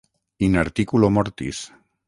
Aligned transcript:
In 0.47 0.57
articulo 0.63 1.11
mortis. 1.19 1.63